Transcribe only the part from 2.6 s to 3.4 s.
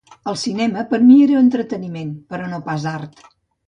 pas art.